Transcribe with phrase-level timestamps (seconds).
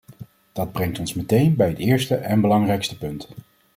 [0.51, 3.29] Dat brengt ons meteen bij het eerste en belangrijkste punt.